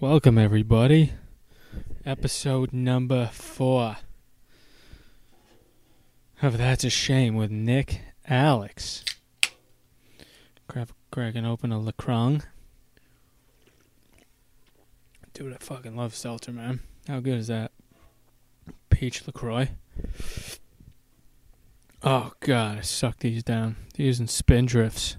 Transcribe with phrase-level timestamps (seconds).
[0.00, 1.14] Welcome, everybody.
[2.06, 3.96] Episode number four
[6.40, 9.04] of That's a Shame with Nick Alex.
[10.68, 12.38] Crack, cracking open a LaCroix.
[15.34, 16.78] Dude, I fucking love seltzer, man.
[17.08, 17.72] How good is that?
[18.90, 19.70] Peach LaCroix.
[22.04, 23.74] Oh, God, I suck these down.
[23.94, 25.16] These and Spindrifts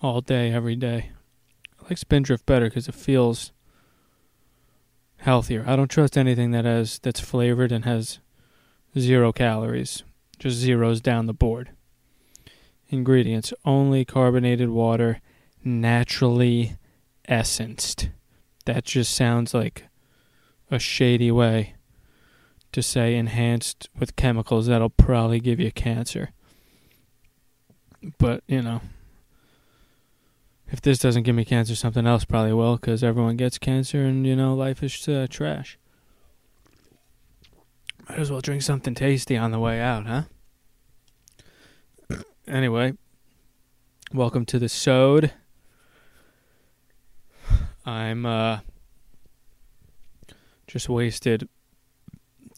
[0.00, 1.10] all day, every day.
[1.78, 3.52] I like Spindrift better because it feels
[5.18, 5.64] healthier.
[5.66, 8.18] I don't trust anything that has that's flavored and has
[8.98, 10.02] zero calories.
[10.38, 11.70] Just zeros down the board.
[12.88, 15.20] Ingredients: only carbonated water,
[15.64, 16.76] naturally
[17.28, 18.08] essenced.
[18.64, 19.84] That just sounds like
[20.70, 21.74] a shady way
[22.72, 26.30] to say enhanced with chemicals that'll probably give you cancer.
[28.18, 28.80] But, you know,
[30.70, 34.26] if this doesn't give me cancer, something else probably will, because everyone gets cancer, and
[34.26, 35.78] you know life is uh, trash.
[38.08, 40.22] Might as well drink something tasty on the way out, huh?
[42.46, 42.94] anyway,
[44.12, 45.32] welcome to the Sode.
[47.84, 48.60] I'm uh
[50.66, 51.48] just wasted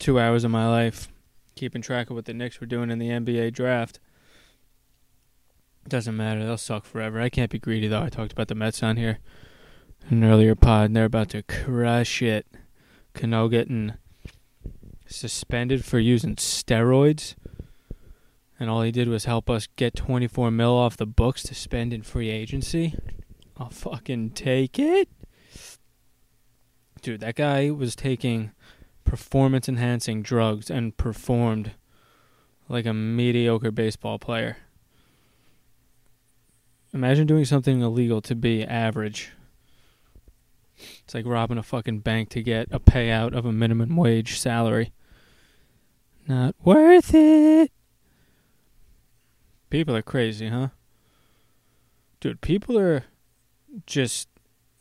[0.01, 1.09] two hours of my life
[1.55, 4.01] keeping track of what the Knicks were doing in the NBA draft.
[5.91, 6.45] Doesn't matter.
[6.45, 7.21] They'll suck forever.
[7.21, 8.03] I can't be greedy though.
[8.03, 9.19] I talked about the Mets on here
[10.09, 12.47] in an earlier pod, and they're about to crush it.
[13.13, 13.95] Cano getting
[15.09, 17.35] suspended for using steroids,
[18.61, 21.93] and all he did was help us get 24 mil off the books to spend
[21.93, 22.95] in free agency.
[23.57, 25.09] I'll fucking take it,
[27.03, 27.21] dude.
[27.21, 28.53] That guy was taking
[29.03, 31.73] performance-enhancing drugs and performed
[32.69, 34.59] like a mediocre baseball player.
[36.93, 39.31] Imagine doing something illegal to be average.
[41.05, 44.93] It's like robbing a fucking bank to get a payout of a minimum wage salary.
[46.27, 47.71] Not worth it.
[49.69, 50.69] People are crazy, huh?
[52.21, 53.05] Dude, people are
[53.87, 54.29] just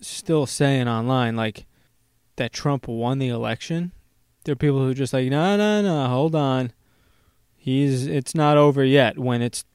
[0.02, 1.66] still saying online like
[2.38, 3.92] that Trump won the election.
[4.44, 6.74] There are people who are just like, no, no, no, hold on.
[7.56, 9.66] He's it's not over yet when it's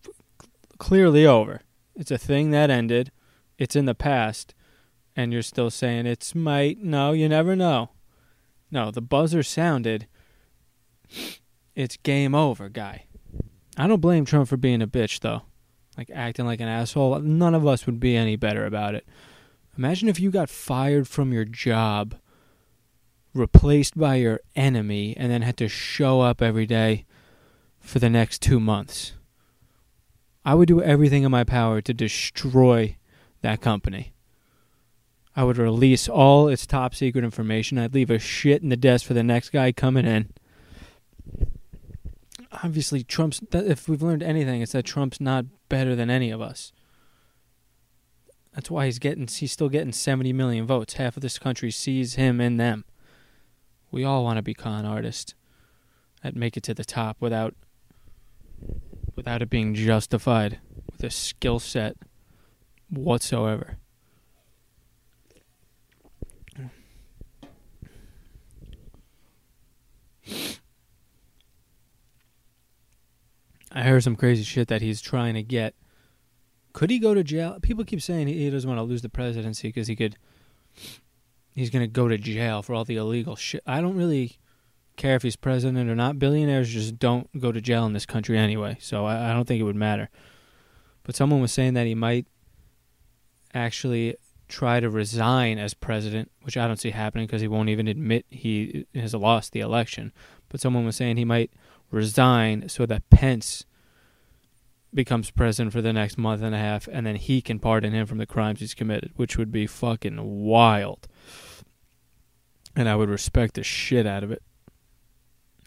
[0.78, 1.60] clearly over.
[1.96, 3.10] It's a thing that ended.
[3.58, 4.54] It's in the past.
[5.16, 6.78] And you're still saying it's might.
[6.78, 7.90] No, you never know.
[8.70, 10.08] No, the buzzer sounded.
[11.74, 13.06] It's game over, guy.
[13.76, 15.42] I don't blame Trump for being a bitch, though.
[15.96, 17.20] Like acting like an asshole.
[17.20, 19.06] None of us would be any better about it.
[19.76, 22.16] Imagine if you got fired from your job,
[23.32, 27.04] replaced by your enemy, and then had to show up every day
[27.80, 29.14] for the next two months.
[30.44, 32.96] I would do everything in my power to destroy
[33.40, 34.12] that company.
[35.36, 37.78] I would release all its top secret information.
[37.78, 40.32] I'd leave a shit in the desk for the next guy coming in.
[42.62, 43.40] Obviously, Trump's.
[43.52, 46.72] If we've learned anything, it's that Trump's not better than any of us.
[48.54, 49.26] That's why he's getting.
[49.26, 50.94] He's still getting 70 million votes.
[50.94, 52.84] Half of this country sees him in them.
[53.90, 55.34] We all want to be con artists
[56.22, 57.54] that make it to the top without
[59.16, 60.60] without it being justified
[60.90, 61.96] with a skill set
[62.90, 63.78] whatsoever.
[73.76, 75.74] I heard some crazy shit that he's trying to get.
[76.72, 77.58] Could he go to jail?
[77.60, 80.16] People keep saying he doesn't want to lose the presidency because he could.
[81.54, 83.62] He's going to go to jail for all the illegal shit.
[83.66, 84.38] I don't really
[84.96, 86.18] care if he's president or not.
[86.18, 89.60] Billionaires just don't go to jail in this country anyway, so I, I don't think
[89.60, 90.08] it would matter.
[91.02, 92.26] But someone was saying that he might
[93.52, 94.16] actually
[94.48, 98.26] try to resign as president, which I don't see happening because he won't even admit
[98.30, 100.12] he has lost the election.
[100.48, 101.50] But someone was saying he might
[101.90, 103.64] resign so that Pence
[104.92, 108.06] becomes president for the next month and a half, and then he can pardon him
[108.06, 111.08] from the crimes he's committed, which would be fucking wild.
[112.76, 114.42] And I would respect the shit out of it.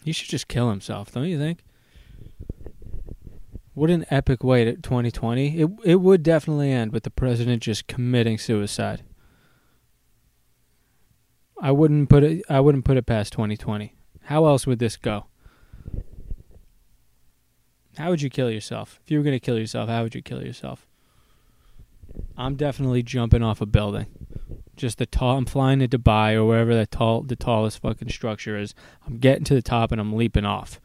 [0.04, 1.64] He should just kill himself, don't you think?
[3.74, 5.60] What an epic way to 2020.
[5.60, 9.04] It it would definitely end with the president just committing suicide.
[11.60, 13.94] I wouldn't put it I wouldn't put it past 2020.
[14.22, 15.26] How else would this go?
[17.96, 19.00] How would you kill yourself?
[19.04, 20.86] If you were going to kill yourself, how would you kill yourself?
[22.36, 24.06] I'm definitely jumping off a building.
[24.78, 25.36] Just the tall.
[25.36, 28.74] I'm flying to Dubai or wherever the tall, the tallest fucking structure is.
[29.04, 30.80] I'm getting to the top and I'm leaping off.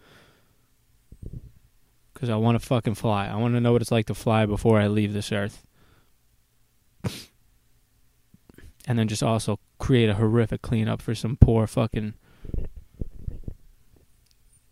[2.15, 3.27] Cause I want to fucking fly.
[3.27, 5.63] I want to know what it's like to fly before I leave this earth.
[7.03, 7.13] and
[8.87, 12.13] and then just also create a horrific cleanup for some poor fucking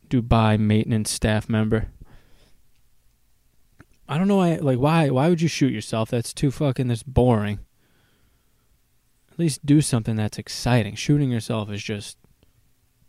[0.09, 1.91] Dubai maintenance staff member.
[4.09, 6.09] I don't know why like why why would you shoot yourself?
[6.09, 7.59] That's too fucking that's boring.
[9.31, 10.95] At least do something that's exciting.
[10.95, 12.17] Shooting yourself is just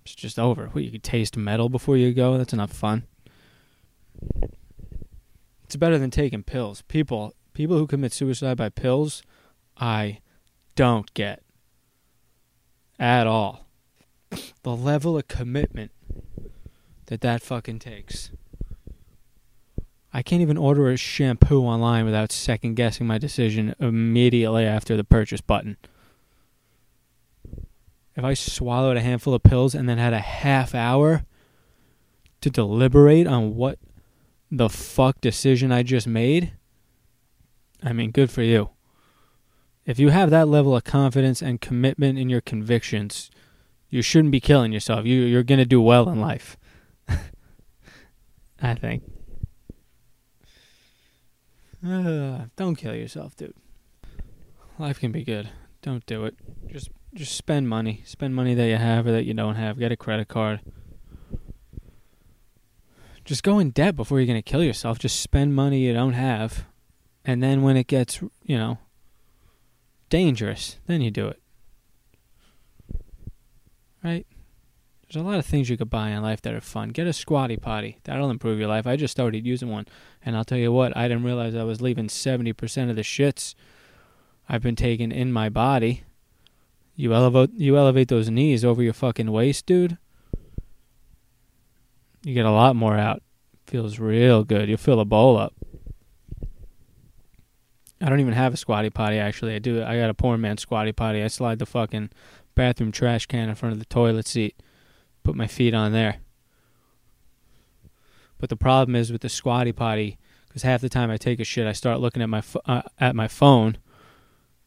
[0.04, 0.68] it's just over.
[0.68, 2.38] What you could taste metal before you go?
[2.38, 3.04] That's not fun.
[5.64, 6.82] It's better than taking pills.
[6.82, 9.22] People people who commit suicide by pills,
[9.76, 10.20] I
[10.74, 11.42] don't get
[12.98, 13.66] at all.
[14.62, 15.90] The level of commitment
[17.06, 18.30] that that fucking takes.
[20.14, 25.04] I can't even order a shampoo online without second guessing my decision immediately after the
[25.04, 25.76] purchase button.
[28.14, 31.24] If I swallowed a handful of pills and then had a half hour
[32.42, 33.78] to deliberate on what
[34.50, 36.52] the fuck decision I just made,
[37.82, 38.70] I mean, good for you.
[39.86, 43.30] If you have that level of confidence and commitment in your convictions,
[43.88, 45.06] you shouldn't be killing yourself.
[45.06, 46.56] You, you're going to do well in life.
[48.62, 49.02] I think.
[51.84, 53.54] Uh, don't kill yourself, dude.
[54.78, 55.48] Life can be good.
[55.82, 56.36] Don't do it.
[56.68, 58.02] Just just spend money.
[58.04, 59.78] Spend money that you have or that you don't have.
[59.78, 60.60] Get a credit card.
[63.24, 64.98] Just go in debt before you're going to kill yourself.
[64.98, 66.66] Just spend money you don't have.
[67.24, 68.78] And then when it gets, you know,
[70.08, 71.40] dangerous, then you do it.
[74.02, 74.26] Right?
[75.02, 76.88] There's a lot of things you could buy in life that are fun.
[76.88, 77.98] Get a squatty potty.
[78.04, 78.86] That'll improve your life.
[78.86, 79.86] I just started using one.
[80.24, 83.54] And I'll tell you what, I didn't realize I was leaving 70% of the shits
[84.48, 86.04] I've been taking in my body.
[86.94, 89.98] You elevate you elevate those knees over your fucking waist, dude.
[92.24, 93.22] You get a lot more out.
[93.66, 94.68] Feels real good.
[94.68, 95.54] You'll fill a bowl up.
[98.00, 99.54] I don't even have a squatty potty actually.
[99.54, 101.22] I do I got a poor man squatty potty.
[101.22, 102.10] I slide the fucking
[102.54, 104.56] bathroom trash can in front of the toilet seat
[105.22, 106.16] put my feet on there.
[108.38, 110.18] But the problem is with the squatty potty,
[110.48, 113.14] because half the time I take a shit, I start looking at my uh, at
[113.14, 113.78] my phone,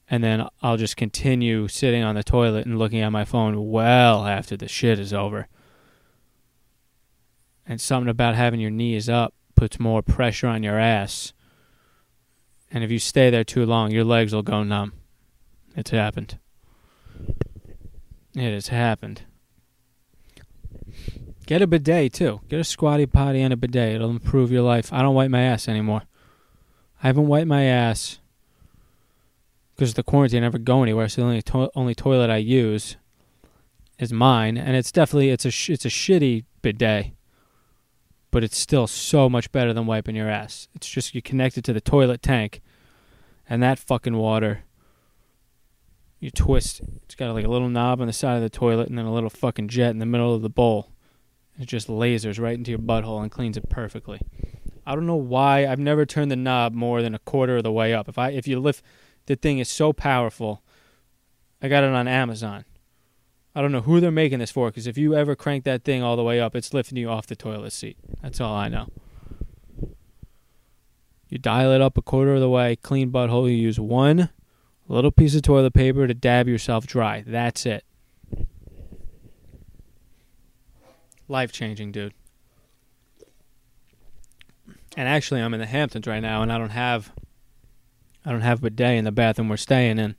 [0.10, 4.26] and then I'll just continue sitting on the toilet and looking at my phone well
[4.28, 5.48] after the shit is over.
[7.66, 11.34] And something about having your knees up puts more pressure on your ass.
[12.70, 14.94] And if you stay there too long, your legs will go numb.
[15.76, 16.38] It's happened.
[18.36, 19.24] It has happened.
[21.48, 22.42] Get a bidet too.
[22.50, 23.96] Get a squatty potty and a bidet.
[23.96, 24.92] It'll improve your life.
[24.94, 26.04] I don't wipe my ass anymore.
[27.02, 28.20] I haven't wiped my ass
[29.76, 30.44] because the quarantine.
[30.44, 31.08] I never go anywhere.
[31.10, 32.98] So the only to- only toilet I use
[34.00, 37.12] is mine, and it's definitely it's a sh- it's a shitty bidet,
[38.32, 40.68] but it's still so much better than wiping your ass.
[40.76, 42.62] It's just you connect it to the toilet tank,
[43.50, 44.64] and that fucking water.
[46.20, 46.82] You twist.
[47.04, 49.14] It's got like a little knob on the side of the toilet, and then a
[49.14, 50.92] little fucking jet in the middle of the bowl
[51.60, 54.20] it just lasers right into your butthole and cleans it perfectly.
[54.86, 57.72] I don't know why I've never turned the knob more than a quarter of the
[57.72, 58.08] way up.
[58.08, 58.84] If I if you lift
[59.26, 60.62] the thing is so powerful.
[61.62, 62.66] I got it on Amazon.
[63.56, 66.04] I don't know who they're making this for because if you ever crank that thing
[66.04, 67.98] all the way up, it's lifting you off the toilet seat.
[68.22, 68.90] That's all I know.
[71.30, 73.50] You dial it up a quarter of the way, clean butthole.
[73.50, 74.30] You use one
[74.88, 77.24] little piece of toilet paper to dab yourself dry.
[77.26, 77.84] That's it.
[81.28, 82.14] Life changing, dude.
[84.96, 87.12] And actually, I'm in the Hamptons right now, and I don't have,
[88.26, 90.16] I don't have a bidet in the bathroom we're staying in.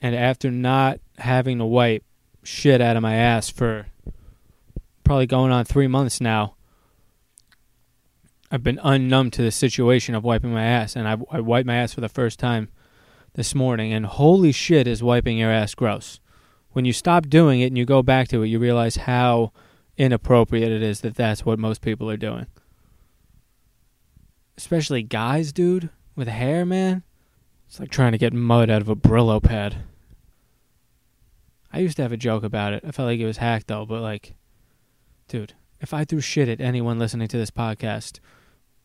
[0.00, 2.04] And after not having to wipe
[2.42, 3.86] shit out of my ass for
[5.02, 6.54] probably going on three months now,
[8.50, 11.76] I've been unnumb to the situation of wiping my ass, and I, I wiped my
[11.76, 12.68] ass for the first time
[13.34, 16.20] this morning, and holy shit, is wiping your ass gross
[16.76, 19.50] when you stop doing it and you go back to it, you realize how
[19.96, 22.44] inappropriate it is that that's what most people are doing.
[24.58, 27.02] Especially guys, dude, with hair, man.
[27.68, 29.76] It's like trying to get mud out of a Brillo pad.
[31.72, 32.82] I used to have a joke about it.
[32.86, 34.34] I felt like it was hacked though, but like,
[35.28, 38.18] dude, if I threw shit at anyone listening to this podcast,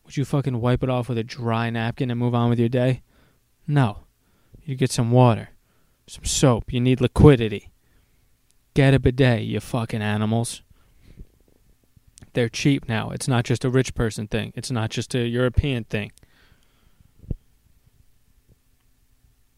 [0.04, 2.68] would you fucking wipe it off with a dry napkin and move on with your
[2.68, 3.02] day?
[3.66, 4.00] No.
[4.64, 5.50] You get some water,
[6.06, 6.72] some soap.
[6.72, 7.70] You need liquidity.
[8.74, 10.62] Get a bidet, you fucking animals.
[12.34, 13.10] They're cheap now.
[13.10, 14.52] It's not just a rich person thing.
[14.54, 16.12] It's not just a European thing.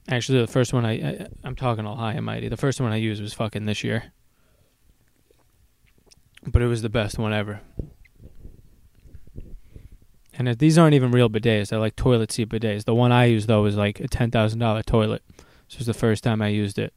[0.08, 2.48] Actually, the first one I, I am talking all high and mighty.
[2.48, 4.12] The first one I used was fucking this year,
[6.46, 7.60] but it was the best one ever.
[10.36, 12.84] And if, these aren't even real bidets; they're like toilet seat bidets.
[12.84, 15.22] The one I used though was like a ten thousand dollar toilet,
[15.68, 16.92] This was the first time I used it.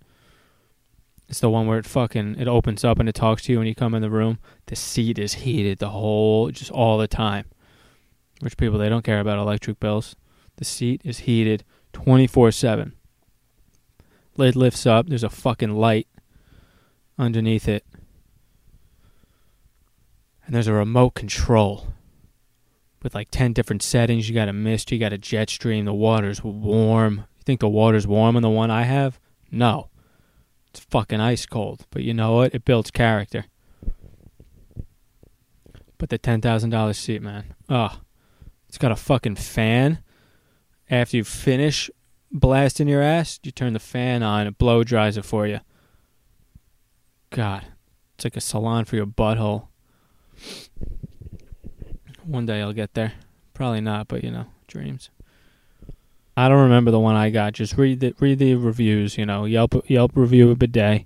[1.29, 3.67] It's the one where it fucking it opens up and it talks to you when
[3.67, 4.39] you come in the room.
[4.65, 7.45] The seat is heated the whole just all the time.
[8.41, 10.15] Which people they don't care about electric bills.
[10.57, 12.93] The seat is heated 24/7.
[14.38, 16.08] Lid lifts up, there's a fucking light
[17.17, 17.86] underneath it.
[20.46, 21.88] And there's a remote control
[23.03, 24.29] with like 10 different settings.
[24.29, 27.25] You got a mist, you got a jet stream, the water's warm.
[27.38, 29.20] You think the water's warm on the one I have?
[29.51, 29.89] No.
[30.70, 31.86] It's fucking ice cold.
[31.89, 32.53] But you know what?
[32.53, 33.46] It builds character.
[35.98, 37.56] But the $10,000 seat, man.
[37.67, 38.00] Oh.
[38.70, 40.00] It's got a fucking fan.
[40.89, 41.89] After you finish
[42.39, 45.60] blasting your ass, you turn the fan on, it blow dries it for you.
[47.29, 47.65] God.
[48.15, 49.67] It's like a salon for your butthole.
[52.24, 53.13] One day I'll get there.
[53.53, 55.10] Probably not, but you know, dreams.
[56.36, 57.53] I don't remember the one I got.
[57.53, 59.17] Just read the read the reviews.
[59.17, 61.06] You know, Yelp Yelp review a bidet.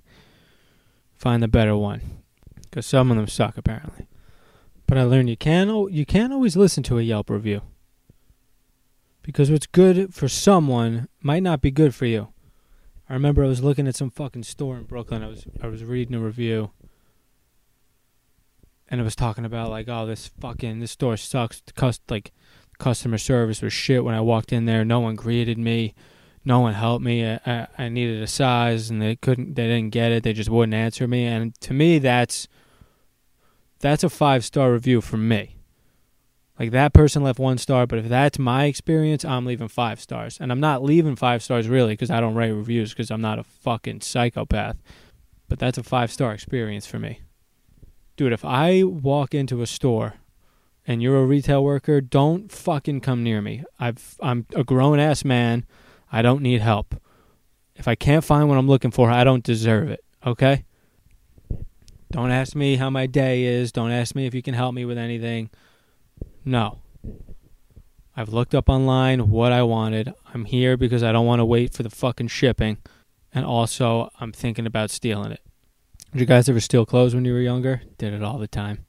[1.14, 2.22] Find the better one,
[2.62, 4.08] because some of them suck apparently.
[4.86, 7.62] But I learned you can you can't always listen to a Yelp review.
[9.22, 12.28] Because what's good for someone might not be good for you.
[13.08, 15.22] I remember I was looking at some fucking store in Brooklyn.
[15.22, 16.70] I was I was reading a review
[18.92, 21.62] and it was talking about like, oh, this fucking this store sucks.
[21.74, 22.30] Cust- like
[22.78, 24.84] customer service was shit when I walked in there.
[24.84, 25.94] No one greeted me.
[26.44, 27.26] No one helped me.
[27.26, 29.54] I, I, I needed a size, and they couldn't.
[29.54, 30.24] They didn't get it.
[30.24, 31.24] They just wouldn't answer me.
[31.24, 32.48] And to me, that's
[33.78, 35.56] that's a five star review for me.
[36.62, 40.38] Like that person left one star, but if that's my experience, I'm leaving five stars.
[40.40, 43.38] And I'm not leaving five stars really because I don't write reviews because I'm not
[43.38, 44.76] a fucking psychopath.
[45.48, 47.20] But that's a five star experience for me
[48.16, 50.14] dude, if I walk into a store
[50.86, 53.64] and you're a retail worker, don't fucking come near me.
[53.78, 55.66] I've I'm a grown ass man.
[56.10, 56.94] I don't need help.
[57.74, 60.04] If I can't find what I'm looking for, I don't deserve it.
[60.26, 60.64] Okay?
[62.10, 63.72] Don't ask me how my day is.
[63.72, 65.50] Don't ask me if you can help me with anything.
[66.44, 66.78] No.
[68.16, 70.12] I've looked up online what I wanted.
[70.34, 72.78] I'm here because I don't want to wait for the fucking shipping.
[73.34, 75.40] And also, I'm thinking about stealing it.
[76.12, 77.82] Did you guys ever steal clothes when you were younger?
[77.96, 78.84] Did it all the time.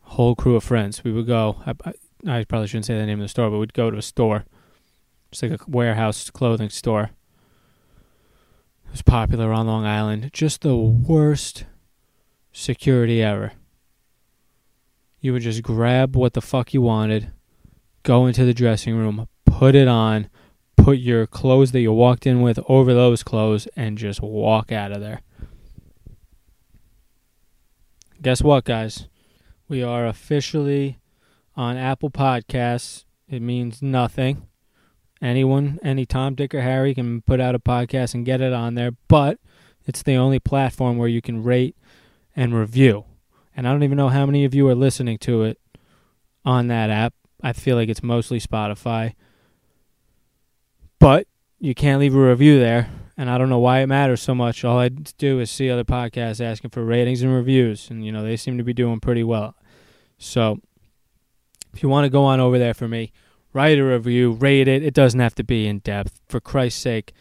[0.00, 1.02] Whole crew of friends.
[1.02, 1.62] We would go.
[1.64, 1.72] I,
[2.28, 4.44] I, probably shouldn't say the name of the store, but we'd go to a store.
[5.30, 7.10] It's like a warehouse clothing store.
[8.86, 10.28] It was popular on Long Island.
[10.34, 11.64] Just the worst
[12.52, 13.52] security ever.
[15.22, 17.30] You would just grab what the fuck you wanted,
[18.02, 20.28] go into the dressing room, put it on,
[20.76, 24.90] put your clothes that you walked in with over those clothes, and just walk out
[24.90, 25.20] of there.
[28.20, 29.06] Guess what, guys?
[29.68, 30.98] We are officially
[31.54, 33.04] on Apple Podcasts.
[33.28, 34.48] It means nothing.
[35.20, 38.74] Anyone, any Tom, Dick, or Harry can put out a podcast and get it on
[38.74, 39.38] there, but
[39.86, 41.76] it's the only platform where you can rate
[42.34, 43.04] and review.
[43.56, 45.60] And I don't even know how many of you are listening to it
[46.44, 47.14] on that app.
[47.42, 49.14] I feel like it's mostly Spotify.
[50.98, 51.26] But
[51.58, 54.64] you can't leave a review there and I don't know why it matters so much.
[54.64, 58.22] All I do is see other podcasts asking for ratings and reviews, and you know
[58.22, 59.54] they seem to be doing pretty well.
[60.18, 60.60] So,
[61.72, 63.12] if you want to go on over there for me,
[63.52, 64.82] write a review, rate it.
[64.82, 66.20] It doesn't have to be in depth.
[66.28, 67.12] For Christ's sake,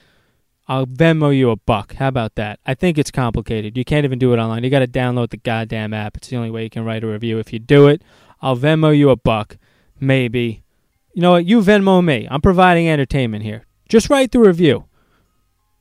[0.72, 1.96] I'll Venmo you a buck.
[1.96, 2.62] How about that?
[2.66, 3.78] I think it's complicated.
[3.78, 4.63] You can't even do it online.
[4.63, 6.16] You got to download the goddamn app.
[6.16, 7.40] It's the only way you can write a review.
[7.40, 8.01] If you do it,
[8.42, 9.58] I'll Venmo you a buck,
[10.00, 10.63] maybe.
[11.13, 11.46] You know what?
[11.46, 12.25] You Venmo me.
[12.32, 13.66] I'm providing entertainment here.
[13.90, 14.86] Just write the review.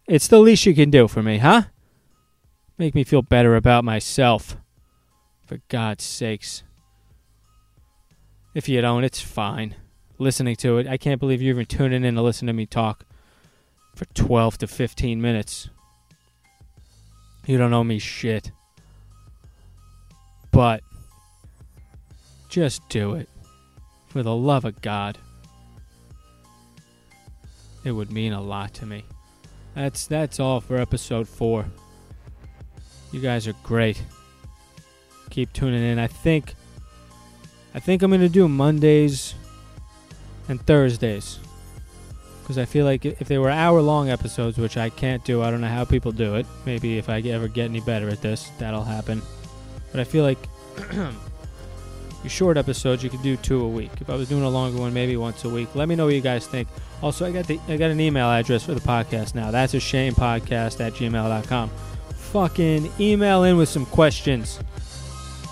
[0.09, 1.63] It's the least you can do for me, huh?
[2.77, 4.57] Make me feel better about myself.
[5.47, 6.65] For God's sakes.
[8.57, 9.77] If you don't, it's fine.
[10.19, 13.05] Listening to it, I can't believe you're even tuning in to listen to me talk
[13.95, 15.69] for 12 to 15 minutes.
[17.47, 18.53] You don't owe me shit.
[20.51, 20.83] But
[22.49, 23.29] just do it.
[24.09, 25.19] For the love of God.
[27.85, 29.05] It would mean a lot to me.
[29.75, 31.67] That's that's all for episode four.
[33.13, 34.03] You guys are great.
[35.31, 35.99] Keep tuning in.
[35.99, 36.55] I think
[37.75, 39.35] I think I'm gonna do Mondays
[40.49, 41.39] and Thursdays
[42.51, 45.53] because I feel like if they were hour long episodes, which I can't do, I
[45.53, 46.47] don't know how people do it.
[46.67, 49.23] Maybe if I ever get any better at this, that'll happen.
[49.93, 50.39] But I feel like
[50.93, 51.15] your
[52.27, 53.93] short episodes you could do two a week.
[54.01, 55.73] If I was doing a longer one, maybe once a week.
[55.77, 56.67] Let me know what you guys think.
[57.03, 59.53] Also, I got the I got an email address for the podcast now.
[59.53, 61.69] That's a shame podcast at gmail.com.
[61.69, 64.59] Fucking email in with some questions.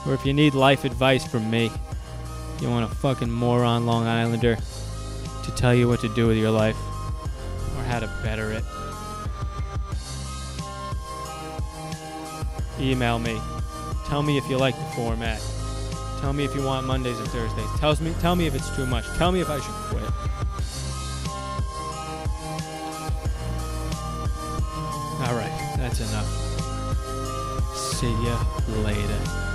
[0.04, 1.70] Or if you need life advice from me,
[2.60, 4.58] you want a fucking moron Long Islander
[5.48, 6.76] to tell you what to do with your life,
[7.88, 8.64] how to better it.
[12.78, 13.40] Email me.
[14.06, 15.40] Tell me if you like the format.
[16.20, 17.68] Tell me if you want Mondays and Thursdays.
[17.78, 19.06] Tell me tell me if it's too much.
[19.16, 20.04] Tell me if I should quit.
[25.26, 26.28] All right, that's enough.
[27.74, 28.44] See ya
[28.82, 29.47] later.